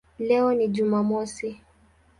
Leo 0.19 0.53
ni 0.53 0.67
Jumamosi". 0.67 1.61